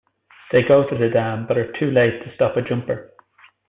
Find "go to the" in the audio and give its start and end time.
0.63-1.09